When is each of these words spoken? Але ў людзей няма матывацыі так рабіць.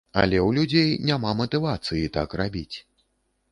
Але 0.19 0.37
ў 0.37 0.49
людзей 0.57 0.89
няма 1.09 1.35
матывацыі 1.43 2.11
так 2.19 2.35
рабіць. 2.43 2.77